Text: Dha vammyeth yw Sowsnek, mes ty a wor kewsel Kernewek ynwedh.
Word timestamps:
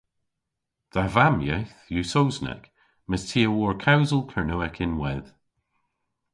Dha 0.93 1.03
vammyeth 1.15 1.73
yw 1.93 2.03
Sowsnek, 2.11 2.63
mes 3.09 3.23
ty 3.29 3.39
a 3.47 3.49
wor 3.55 3.75
kewsel 3.83 4.21
Kernewek 4.31 4.77
ynwedh. 4.85 5.29